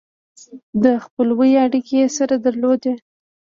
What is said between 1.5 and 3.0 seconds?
اړیکې یې سره درلودې.